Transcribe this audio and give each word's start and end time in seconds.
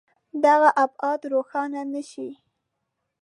دغه 0.45 0.69
ابعاد 0.85 1.21
روښانه 1.33 1.81
نه 1.93 2.01
شي. 2.11 2.29